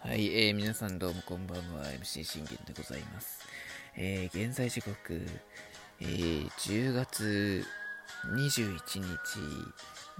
[0.00, 1.86] はい、えー、皆さんどうもこんばんは。
[2.02, 3.40] MC 信玄でございます、
[3.96, 5.22] えー、現在時刻、
[6.02, 7.64] えー、10月
[8.26, 9.00] 21日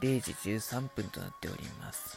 [0.00, 2.16] 0時13分となっております。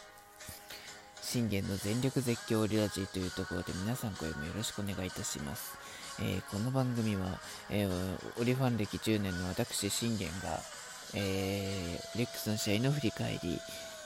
[1.21, 5.77] 信玄の全力絶叫リラジーというところで皆さん声もよろしくお願いいたします。
[6.21, 7.89] え、この番組は、え、
[8.39, 10.61] オリファン歴10年の私信玄が、
[11.13, 13.59] えー、レックスの試合の振り返り、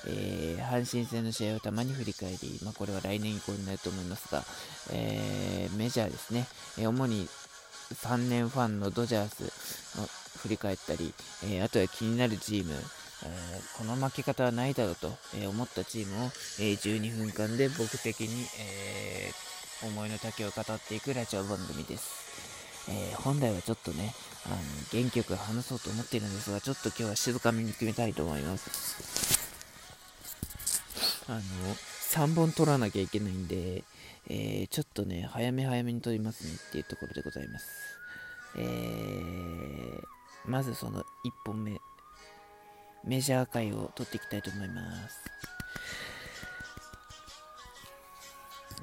[0.08, 4.44] え阪神戦の試合をたまに振り返り、まあ、これは来年以降になると思いますが、
[4.92, 6.48] えメジャーですね、
[6.78, 7.28] え主に
[7.94, 10.08] 3年ファンのドジャースの
[10.42, 11.14] 振り返ったり、
[11.50, 12.80] えあとは気になるチーム、え
[13.78, 19.32] この負け方はないだろうと、え思ったチームを、え12分間で僕的に、え
[19.84, 22.26] 思いの丈を語っていくラジオ番組です。
[22.88, 24.14] えー、本来はちょっとね、
[24.46, 24.56] あの
[24.92, 29.35] 元気よく話そうと思っているんですが、ちょっと今日は静かめに決めたいと思います。
[31.28, 31.40] あの、
[32.12, 33.84] 3本取らなきゃいけないんで、
[34.28, 37.68] えー、ちょっとね、早め早めに取りますねっていうところでございます。
[38.58, 40.04] えー、
[40.46, 41.06] まずその1
[41.46, 41.80] 本目、
[43.04, 45.20] メジャー回を取っていきたいと思います。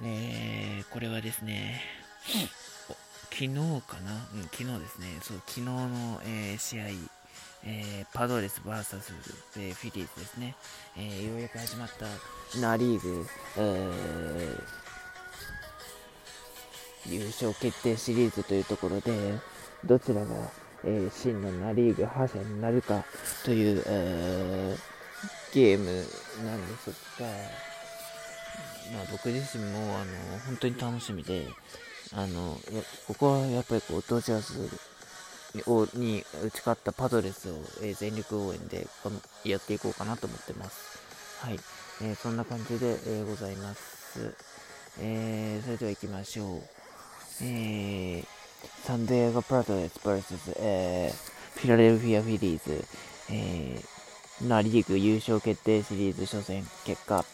[0.05, 1.81] えー、これはですね、
[3.31, 3.55] 昨日
[3.87, 6.87] かな、うん、昨日ですね、そう、昨日の、えー、試合、
[7.65, 8.97] えー、パドレス VS、
[9.57, 10.57] えー、フィリーズですね、
[10.97, 12.07] えー、ようやく始まった
[12.61, 19.13] ナ・リーグ、えー、優勝決定シリーズというところで、
[19.85, 20.51] どちらが、
[20.85, 23.05] えー、真のナ・リーグ覇者になるか
[23.45, 26.91] という、えー、ゲームなんです
[27.21, 27.27] が、
[28.93, 30.07] まあ、僕自身もあの
[30.47, 31.47] 本当に楽しみで、
[32.15, 32.59] あの
[33.07, 34.53] ここはやっぱりこうドジャース
[35.67, 38.87] をに打ち勝ったパドレスを、え、全力応援で
[39.45, 40.99] やっていこうかなと思ってます。
[41.41, 41.59] はい、
[42.03, 44.35] えー、そんな感じで、え、ございます。
[45.01, 46.63] えー、それでは行きましょう。
[47.41, 48.27] えー、
[48.85, 52.85] サンディエゴ・パドレス vs、えー、フィラデルフィア・フィリーズ、
[53.31, 57.25] えー、ナ・リーグ優勝決定シリーズ初戦結果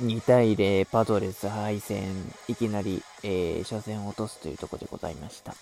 [0.00, 2.14] 2対0パドレス敗戦
[2.48, 5.54] いきなり、えー、初戦を落とすというところでございました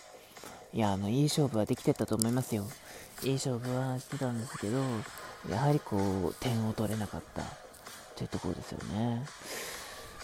[0.72, 2.64] いやあのいい勝負はできてたと思いますよ。
[3.22, 4.78] いい勝負はしてたんですけど
[5.48, 5.96] やはりこ
[6.30, 7.42] う点を取れなかった。
[8.20, 9.24] というところですよね。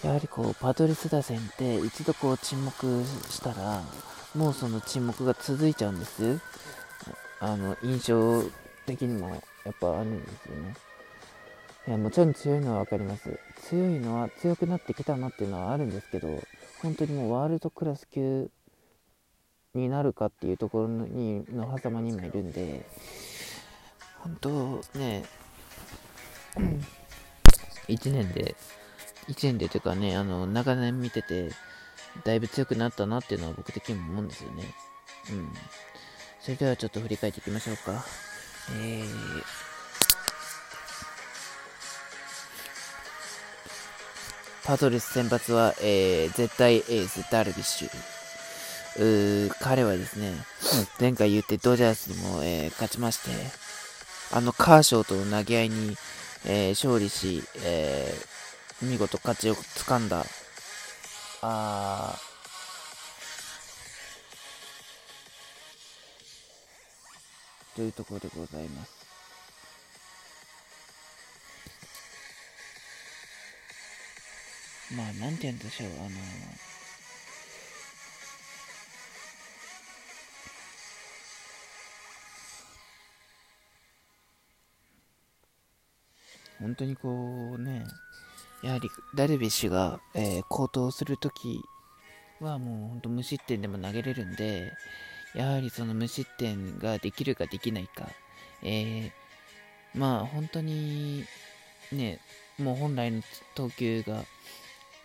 [0.05, 3.83] やはりこうパドレス打線って一度こう沈黙したら
[4.35, 6.39] もうその沈黙が続いちゃうんです。
[7.41, 8.43] あの印象
[8.85, 9.31] 的にも
[9.65, 10.75] やっぱあるんですよね。
[11.89, 13.41] いやもちろん強いのは分かります。
[13.63, 16.29] 強いのは強くなってきたなっていうのはあるんですけど
[16.83, 18.51] 本当にもうワールドクラス級
[19.77, 22.87] になるかっていうところにの狭間に今いるんで
[24.19, 25.25] 本当ね、
[26.57, 26.85] うん、
[27.89, 28.57] 1年で
[29.29, 31.51] 1年でというかねあの長年見てて
[32.25, 34.65] だいぶ強くなったなっていうのは僕的にも思うんですよね。
[35.31, 35.49] うん。
[36.41, 38.05] それではちょっと振り返っていきましょうか。
[38.81, 39.07] えー。
[44.65, 48.16] パドレス先発は、えー、絶対エース、ダルビッシュ。
[49.61, 50.33] 彼はですね、
[50.99, 53.31] 前回言ってドジャースにも、えー、勝ちまして、
[54.33, 55.97] あのカーショーとの投げ合いに、
[56.47, 60.25] えー、勝利し、えー、見事勝ちをつかんだ、
[61.43, 62.19] あ
[67.75, 68.97] というところでございます。
[74.95, 76.09] まあ、なんて言うんでしょう、あの
[86.67, 87.87] 本当にこうね、
[88.61, 91.63] やはりダルビッシュが、えー、高騰するとき
[92.41, 94.73] はもう本当無失点でも投げれるんで、
[95.37, 98.09] やはりその無失点ができるかできないか、
[98.65, 101.25] えー、まあ本当に
[101.93, 102.19] ね、
[102.59, 103.23] もう本来の
[103.55, 104.25] 投球が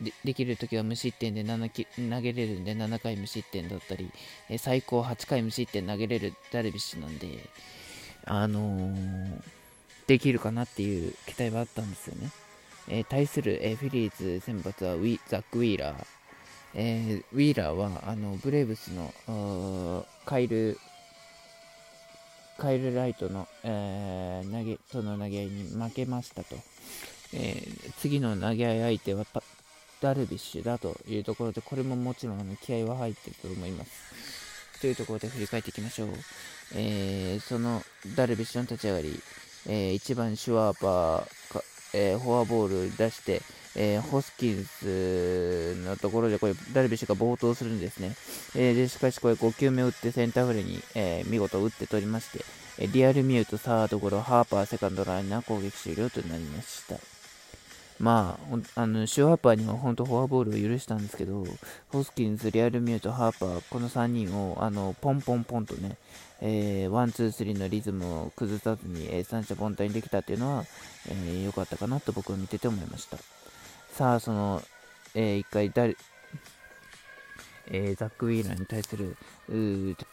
[0.02, 4.10] でできるときは無失点で7き投げれるんで7回無失点だったり、
[4.50, 7.48] え最高8回無失点投げれるダルビッシュなんで、
[8.25, 9.42] あのー、
[10.07, 12.30] できるかなっていう期待はあったんですよね。
[12.88, 16.06] えー、対する、えー、フィリーズ先発はウィザック・ウィーラー。
[16.74, 20.80] えウィーラーはあのブレーブスのカイル
[22.57, 26.56] カイル・ライトの、え投げとの投げ合いに負けましたと。
[27.33, 27.62] え
[27.98, 29.25] 次の投げ合い相手は
[30.00, 34.80] ダルビッシュだというところで、これももちろんあの気合は入ってると思います。
[34.80, 36.09] というところで振り返っていきましょう。
[36.75, 37.81] え、その
[38.15, 39.19] ダルビッシュの立ち上がり、
[39.68, 41.42] えー、1番シュワーバー
[41.94, 43.42] えー、フォアボール出して、
[43.75, 48.16] えー、ホスキンスのところでこれダルビッシュが暴投するんですね。
[48.56, 57.21] えー、でしかしこれ5球目打ってセンターフライに、え見事打って取りまして、リアルミュートサードゴロ、ハーパーセカンドライナー攻撃終了となりました。
[58.01, 58.36] ま
[58.75, 61.45] あ、あのシュワーバーには本当フォアボールを許したんですけど、
[61.89, 65.98] ホスキンズ、リアルミュート、ハーパー、この3人をあのポンポンポンとね、
[66.42, 70.65] えー、ワン、ツー、スリーのリズムを崩さずに、えー、三者凡退にできたっていうのは
[71.07, 73.18] 良、えー、かったかなと僕は見てて思いました。
[73.92, 74.63] さあ、その、
[75.13, 75.95] えー、一回誰、
[77.68, 79.15] えー、ザック・ウィーラーに対する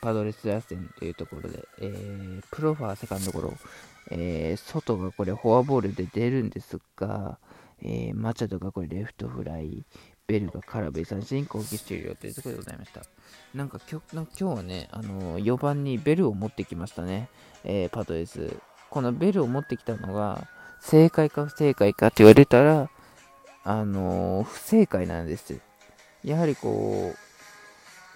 [0.02, 3.54] パドレス打線というところで、えー、プロファーセカンドゴロ、
[4.10, 7.38] えー、ソトがこれフォアボールで出るんですが、
[7.82, 9.84] えー、マチャドがこれレフトフライ、
[10.28, 13.02] ベルが空振り三振攻撃終了というところでございました。
[13.54, 17.30] なんか今日今日はね、あのー、4番にベルを持ってきましたね、
[17.64, 18.54] えー、パドレス。
[18.90, 20.46] このベルを持ってきたのが、
[20.80, 22.90] 正解か不正解かって言われたら、
[23.64, 25.58] あのー、不正解なんです。
[26.22, 27.14] やはりこ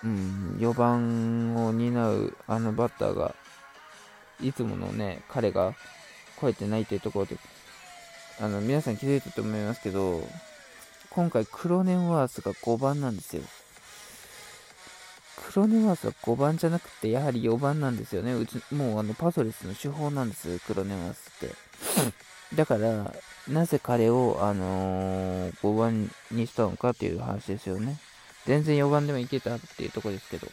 [0.04, 3.34] う、うん、4番を担うあのバッターが、
[4.42, 5.74] いつものね、彼が
[6.40, 7.38] 超えてないというところで、
[8.40, 10.26] あの、皆さん気づいたと思いますけど、
[11.10, 13.42] 今回クロネンワースが5番なんですよ。
[15.36, 18.32] クロネンワースは5番じゃなくて、やはり4番なんですよね。
[18.32, 21.54] うち、もうあの、パソレスの手法なんです、クロネンワースって。
[22.56, 23.14] だから、
[23.48, 27.98] なぜ彼を、あのー、5番にしたのかっていう話ですよね。
[28.46, 30.48] 全然4番でもいけたっていうとこですけど。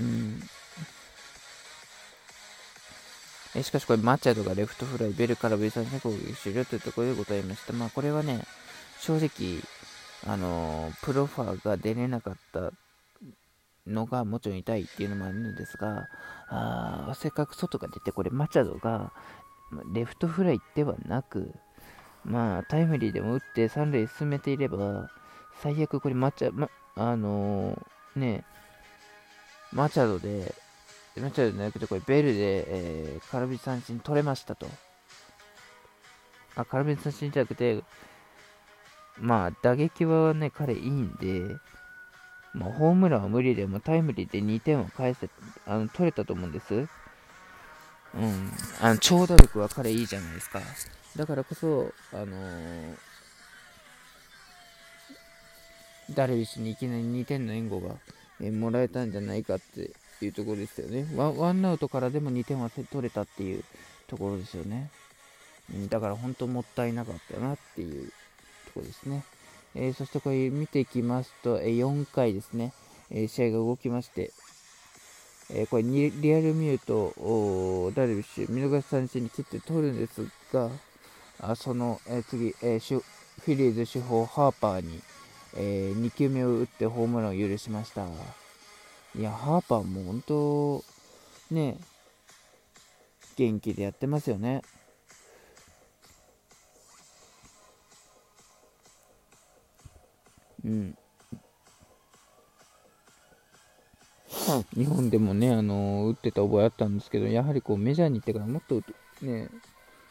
[0.00, 0.42] うん。
[3.54, 7.74] えしかしこれ、マチャドがレフトフライ、ベルからベサンで攻撃終了というところでございました。
[7.74, 8.42] まあ、これはね、
[9.00, 9.60] 正直、
[10.26, 12.72] あのー、プロファーが出れなかった
[13.86, 16.08] のがもちろん痛いっていうのもあるんですが、
[16.48, 19.12] あせっかく外が出て、これ、マチャドが
[19.92, 21.52] レフトフライではなく、
[22.24, 25.10] まあ、タイムリーでも打って三塁進めていれば、
[25.62, 28.44] 最悪これマチャ、ま、あのー、ね、
[29.72, 30.54] マチャドで
[31.20, 34.66] マチャドじゃなくて、これベルで、えー、空振り三振取れましたと。
[36.54, 37.82] あ、空振り三振じゃなくて、
[39.18, 41.56] まあ、打撃はね、彼いいんで、
[42.54, 45.28] まあ、ホームランは無理でもタイムリーで2点を返せ、
[45.66, 46.74] あの、取れたと思うんです。
[46.74, 46.88] うん。
[48.80, 50.60] あの、長打力は彼いいじゃないですか。
[51.16, 52.96] だからこそ、あのー、
[56.14, 57.96] ダルビッシュにいきなり2点の援護が、
[58.40, 59.92] えー、もらえたんじゃないかって
[60.22, 61.04] っていうところですよね。
[61.16, 63.64] ワンアウトからでも2点は取れたっていう
[64.06, 64.88] ところですよね。
[65.88, 68.06] だから本当もったいなかったなっていう
[68.66, 69.24] ところですね。
[69.74, 72.72] えー、そしてこれ見ていきますと、えー、4回ですね、
[73.10, 74.30] えー、試合が動きまして、
[75.50, 80.70] えこれリアルミュート、ダルビッシュ、見逃し三振に切って取るんですが、
[81.40, 85.02] あその、え次、えフィリーズ主砲ハーパーに、
[85.56, 88.06] え2球目を打ってホームランを許しました。
[89.14, 90.84] いや、ハーパーも本当、
[91.54, 91.78] ね、
[93.36, 94.62] 元気でやってますよね。
[100.64, 100.96] うん。
[104.74, 108.82] 日本でもね、あの打ってた覚えあったんですけど、やはりこうメジャーに行ってからもっと
[109.22, 109.48] ね、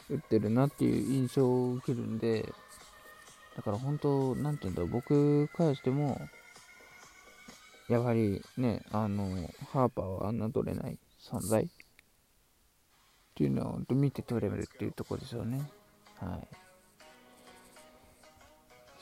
[0.10, 2.54] 打ってるなっていう印象を受けるんで、
[3.56, 6.20] だから本当、なんていうんだろう、僕からしても、
[7.92, 9.26] やはりね、あの、
[9.74, 11.68] ハーパーは侮れない存在っ
[13.36, 15.62] ていうのを見て取れるっていうところですよね。
[16.16, 16.48] はい。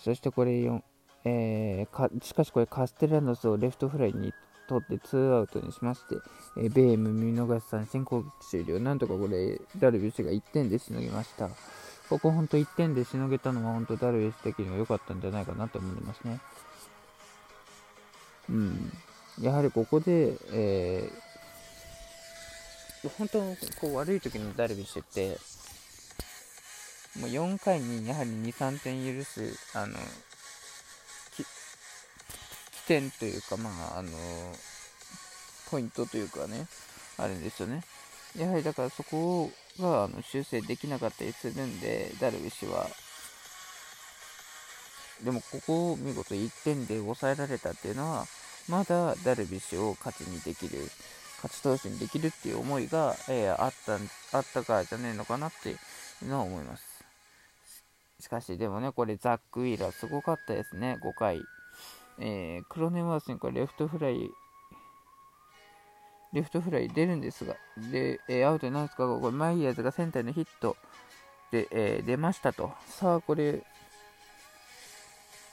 [0.03, 0.81] そしてこれ4、
[1.25, 4.33] えー、しかしこれカステラノスをレフトフライに
[4.67, 6.15] 取ってツーアウトにしまして、
[6.57, 8.79] えー、ベーム見逃し三振攻撃終了。
[8.79, 11.49] なんとかこれ、ダルビッシュが1点でしのぎました。
[12.09, 16.39] ここ本当1点でしのげたのは本当ダルビッシュ的には良かったんじゃないかなと思いますね。
[18.49, 18.91] うん、
[19.41, 23.39] やはりここで、えー、本当
[23.79, 25.37] こう悪い時のダルビッシュって、
[27.19, 29.95] もう4回にやはり2、3点許す、あの、
[31.35, 31.45] 起
[32.87, 34.09] 点というか、まあ、あの、
[35.69, 36.67] ポイントというかね、
[37.17, 37.83] あるんですよね。
[38.35, 42.87] やはりだからそこがあの修正できなかったりするんで、ダルビッシュは
[45.23, 48.25] でもここを見事1点で抑えられたっていうのは、
[48.69, 50.79] まだダルビッシュを勝ちにできる、
[51.41, 53.93] 勝ち投手にできるっていう思いが、えー、あった
[54.37, 55.75] あったからじゃねえのかなってい
[56.23, 57.03] うのは思います。
[58.19, 61.41] しかし、でもね、これザック・ウィーラーすごかったですね、5回。
[62.19, 64.29] えー、クロネンワースにこれレフトフライ、
[66.33, 67.55] レフトフライ出るんですが、
[67.91, 70.77] で、えー、アウトになるんですかこれマイヤーズがセンターのヒット、
[71.51, 72.73] で、えー、出ましたと。
[72.85, 73.63] さあ、これ、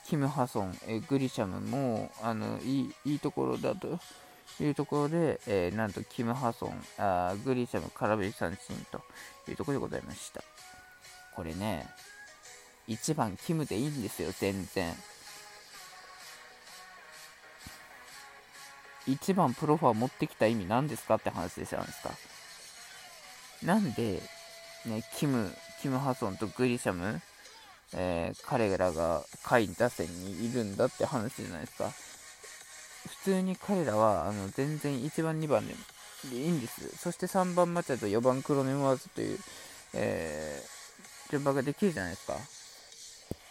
[0.08, 3.98] キム・ハソン、え、グリシャムもあのいいいいところだと
[4.60, 9.02] いうところで、え、なんとキム・ハソン、あグリシャム、空振り三振と
[9.50, 10.44] いうところでございました。
[11.34, 11.88] これね、
[12.88, 14.94] 1番キムでいいんですよ、全然。
[19.08, 22.10] 1番プロファー持ってきた意味何ですかって話でじゃないですか。
[23.62, 24.22] なんで、
[24.84, 27.20] ね、キム、キム・ハソンとグリシャム、
[27.96, 31.90] えー、彼らが下位打線にいるんだって話じゃないですか。
[33.24, 35.74] 普通に彼らはあの全然1番、2番で
[36.32, 36.96] いいんです。
[36.98, 39.38] そして3番マチャと4番クロネモワーズという、
[39.94, 42.34] えー、順番ができるじゃないですか。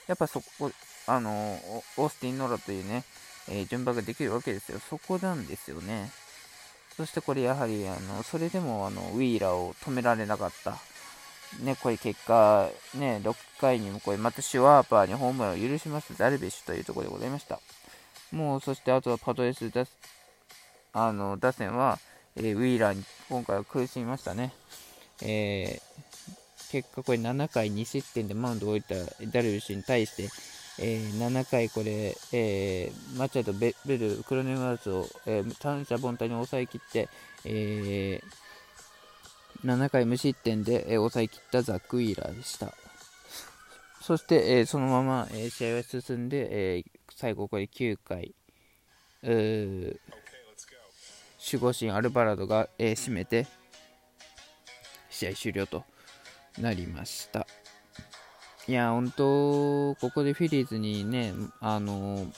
[0.07, 0.71] やっぱそこ、
[1.07, 1.59] あの
[1.97, 3.03] オースティン・ノラというね、
[3.47, 4.79] えー、順番ができるわけですよ。
[4.79, 6.11] そこなんですよね。
[6.95, 10.77] そしてこれやはり、あのそれでもあのウィーラーを止められなかった。
[11.61, 17.59] ね、これ結果、ね、6回にもこれまたシュワーパーにホームランを許しますダルビッシュというところでございました。
[18.31, 19.85] もう、そしてあとはパドレス打
[20.93, 21.99] あの打線は、
[22.35, 24.53] えー、ウィーラーに今回は苦しみましたね。
[25.21, 30.29] えー、結果これ7回2失点でマウンドを置いたダルビッシュに対して、
[30.79, 37.09] えー、7回これ、えー、マチャド、ベル、クロネマーズを、えー、三者凡退に抑えきって、
[37.45, 38.44] えー、
[39.65, 42.71] 7回無失点で、え、抑えきったザック・ウィーラーでした。
[43.99, 46.83] そして、え、そのまま、え、試合は進んで、え、
[47.15, 48.35] 最後これ9回、
[49.23, 49.99] 守
[51.53, 53.47] 護神アルバラドが、えー、締めて、
[55.09, 55.83] 試合終了と
[56.59, 57.47] なりました。
[58.67, 62.31] いや、本当、ここでフィリーズにね、あの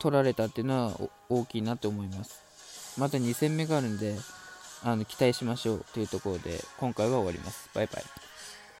[0.00, 0.98] 取られたっていうのは
[1.28, 2.98] 大きいなと思います。
[2.98, 4.16] また2戦目があるんで、
[4.84, 7.70] あの期待しましょうというところで、今回は終わります。
[7.74, 8.31] バイバイ。